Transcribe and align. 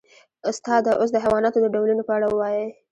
استاده 0.49 0.91
اوس 0.99 1.09
د 1.13 1.17
حیواناتو 1.23 1.61
د 1.61 1.67
ډولونو 1.73 2.03
په 2.05 2.13
اړه 2.17 2.27
ووایئ 2.29 2.65